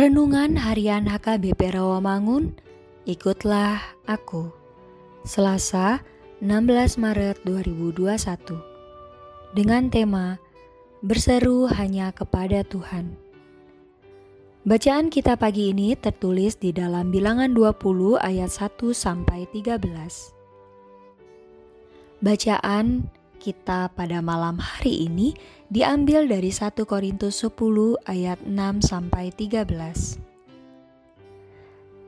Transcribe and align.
Renungan 0.00 0.56
Harian 0.56 1.04
HKBP 1.04 1.76
Rawamangun, 1.76 2.56
ikutlah 3.04 3.84
aku. 4.08 4.48
Selasa, 5.28 6.00
16 6.40 6.96
Maret 6.96 7.44
2021. 7.44 8.16
Dengan 9.52 9.92
tema 9.92 10.40
Berseru 11.04 11.68
hanya 11.68 12.16
kepada 12.16 12.64
Tuhan. 12.64 13.12
Bacaan 14.64 15.12
kita 15.12 15.36
pagi 15.36 15.68
ini 15.68 15.92
tertulis 15.92 16.56
di 16.56 16.72
dalam 16.72 17.12
Bilangan 17.12 17.52
20 17.52 18.24
ayat 18.24 18.48
1 18.48 18.96
sampai 18.96 19.52
13. 19.52 19.84
Bacaan 22.24 23.04
kita 23.40 23.88
pada 23.96 24.20
malam 24.20 24.60
hari 24.60 25.08
ini 25.08 25.32
diambil 25.72 26.28
dari 26.28 26.52
1 26.52 26.76
Korintus 26.84 27.40
10 27.40 27.56
ayat 28.04 28.36
6 28.44 28.52
sampai 28.84 29.32
13. 29.32 30.20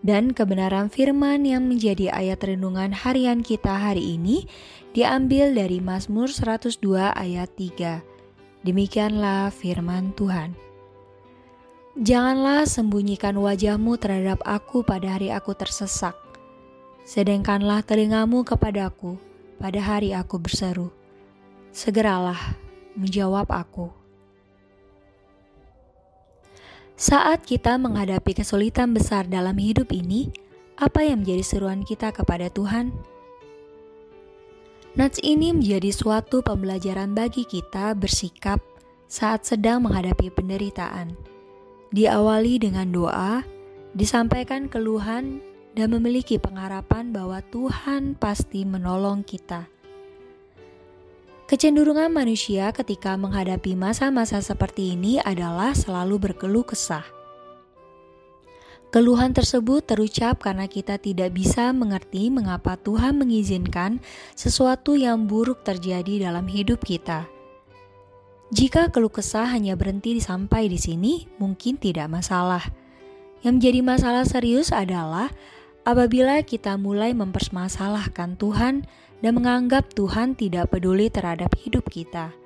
Dan 0.00 0.32
kebenaran 0.32 0.88
firman 0.88 1.44
yang 1.44 1.68
menjadi 1.68 2.08
ayat 2.08 2.40
renungan 2.40 2.96
harian 2.96 3.44
kita 3.44 3.76
hari 3.76 4.16
ini 4.16 4.48
diambil 4.96 5.52
dari 5.52 5.84
Mazmur 5.84 6.32
102 6.32 6.80
ayat 7.12 7.52
3. 7.52 8.64
Demikianlah 8.64 9.52
firman 9.52 10.16
Tuhan. 10.16 10.56
Janganlah 11.98 12.64
sembunyikan 12.64 13.36
wajahmu 13.36 14.00
terhadap 14.00 14.40
aku 14.48 14.80
pada 14.80 15.18
hari 15.18 15.28
aku 15.28 15.52
tersesak. 15.52 16.16
Sedangkanlah 17.04 17.84
telingamu 17.84 18.46
kepadaku 18.46 19.18
pada 19.58 19.82
hari 19.82 20.14
aku 20.14 20.38
berseru 20.38 20.97
segeralah 21.78 22.58
menjawab 22.98 23.46
aku. 23.54 23.94
Saat 26.98 27.46
kita 27.46 27.78
menghadapi 27.78 28.34
kesulitan 28.34 28.90
besar 28.90 29.30
dalam 29.30 29.54
hidup 29.54 29.94
ini, 29.94 30.34
apa 30.74 31.06
yang 31.06 31.22
menjadi 31.22 31.46
seruan 31.46 31.86
kita 31.86 32.10
kepada 32.10 32.50
Tuhan? 32.50 32.90
Nats 34.98 35.22
ini 35.22 35.54
menjadi 35.54 35.94
suatu 35.94 36.42
pembelajaran 36.42 37.14
bagi 37.14 37.46
kita 37.46 37.94
bersikap 37.94 38.58
saat 39.06 39.46
sedang 39.46 39.86
menghadapi 39.86 40.34
penderitaan. 40.34 41.14
Diawali 41.94 42.58
dengan 42.58 42.90
doa, 42.90 43.46
disampaikan 43.94 44.66
keluhan, 44.66 45.38
dan 45.78 45.94
memiliki 45.94 46.42
pengharapan 46.42 47.14
bahwa 47.14 47.38
Tuhan 47.54 48.18
pasti 48.18 48.66
menolong 48.66 49.22
kita. 49.22 49.77
Kecenderungan 51.48 52.12
manusia 52.12 52.68
ketika 52.76 53.16
menghadapi 53.16 53.72
masa-masa 53.72 54.36
seperti 54.44 54.92
ini 54.92 55.16
adalah 55.16 55.72
selalu 55.72 56.28
berkeluh 56.28 56.60
kesah. 56.60 57.08
Keluhan 58.92 59.32
tersebut 59.32 59.80
terucap 59.80 60.44
karena 60.44 60.68
kita 60.68 61.00
tidak 61.00 61.32
bisa 61.32 61.72
mengerti 61.72 62.28
mengapa 62.28 62.76
Tuhan 62.76 63.16
mengizinkan 63.16 64.04
sesuatu 64.36 64.92
yang 64.92 65.24
buruk 65.24 65.64
terjadi 65.64 66.28
dalam 66.28 66.44
hidup 66.44 66.84
kita. 66.84 67.24
Jika 68.52 68.92
keluh 68.92 69.08
kesah 69.08 69.48
hanya 69.48 69.72
berhenti 69.72 70.20
sampai 70.20 70.68
di 70.68 70.76
sini, 70.76 71.32
mungkin 71.40 71.80
tidak 71.80 72.12
masalah. 72.12 72.60
Yang 73.40 73.52
menjadi 73.56 73.80
masalah 73.80 74.24
serius 74.28 74.68
adalah 74.68 75.32
apabila 75.88 76.44
kita 76.44 76.76
mulai 76.76 77.16
mempermasalahkan 77.16 78.36
Tuhan 78.36 78.84
dan 79.24 79.32
menganggap 79.32 79.88
Tuhan 79.96 80.36
tidak 80.36 80.76
peduli 80.76 81.08
terhadap 81.08 81.48
hidup 81.56 81.88
kita. 81.88 82.36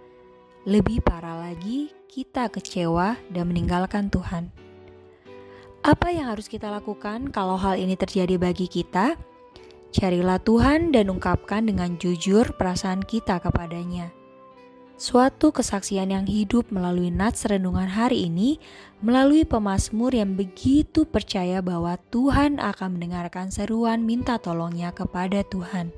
Lebih 0.62 1.02
parah 1.02 1.50
lagi, 1.50 1.90
kita 2.06 2.46
kecewa 2.54 3.18
dan 3.34 3.50
meninggalkan 3.50 4.06
Tuhan. 4.14 4.54
Apa 5.82 6.14
yang 6.14 6.30
harus 6.30 6.46
kita 6.46 6.70
lakukan 6.70 7.34
kalau 7.34 7.58
hal 7.58 7.74
ini 7.74 7.98
terjadi 7.98 8.38
bagi 8.38 8.70
kita? 8.70 9.18
Carilah 9.90 10.38
Tuhan 10.38 10.94
dan 10.94 11.10
ungkapkan 11.10 11.66
dengan 11.66 11.98
jujur 11.98 12.54
perasaan 12.54 13.02
kita 13.02 13.42
kepadanya. 13.42 14.21
Suatu 15.02 15.50
kesaksian 15.50 16.14
yang 16.14 16.30
hidup 16.30 16.70
melalui 16.70 17.10
nats 17.10 17.42
renungan 17.50 17.90
hari 17.90 18.30
ini, 18.30 18.62
melalui 19.02 19.42
pemazmur 19.42 20.14
yang 20.14 20.38
begitu 20.38 21.02
percaya 21.02 21.58
bahwa 21.58 21.98
Tuhan 22.14 22.62
akan 22.62 22.94
mendengarkan 22.94 23.50
seruan 23.50 24.06
minta 24.06 24.38
tolongnya 24.38 24.94
kepada 24.94 25.42
Tuhan. 25.42 25.90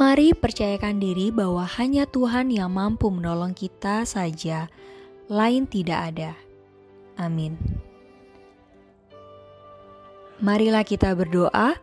Mari 0.00 0.32
percayakan 0.32 0.96
diri 0.96 1.28
bahwa 1.28 1.68
hanya 1.76 2.08
Tuhan 2.08 2.48
yang 2.48 2.72
mampu 2.72 3.12
menolong 3.12 3.52
kita 3.52 4.08
saja, 4.08 4.72
lain 5.28 5.68
tidak 5.68 6.00
ada. 6.08 6.32
Amin. 7.20 7.60
Marilah 10.40 10.88
kita 10.88 11.12
berdoa. 11.12 11.76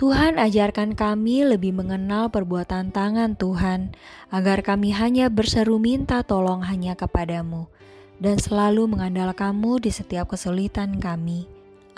Tuhan 0.00 0.40
ajarkan 0.40 0.96
kami 0.96 1.44
lebih 1.44 1.76
mengenal 1.76 2.32
perbuatan 2.32 2.88
tangan 2.88 3.36
Tuhan, 3.36 3.92
agar 4.32 4.64
kami 4.64 4.96
hanya 4.96 5.28
berseru 5.28 5.76
minta 5.76 6.24
tolong 6.24 6.64
hanya 6.64 6.96
kepadamu, 6.96 7.68
dan 8.16 8.40
selalu 8.40 8.88
mengandalkanmu 8.96 9.76
di 9.76 9.92
setiap 9.92 10.32
kesulitan 10.32 10.96
kami. 10.96 11.44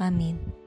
Amin. 0.03 0.62